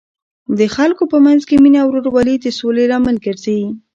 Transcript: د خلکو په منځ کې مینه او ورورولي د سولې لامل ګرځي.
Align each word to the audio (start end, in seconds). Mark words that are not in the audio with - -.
د 0.59 0.61
خلکو 0.75 1.03
په 1.11 1.17
منځ 1.25 1.41
کې 1.49 1.55
مینه 1.63 1.79
او 1.83 1.89
ورورولي 1.91 2.35
د 2.39 2.47
سولې 2.59 2.83
لامل 2.91 3.15
ګرځي. 3.25 3.61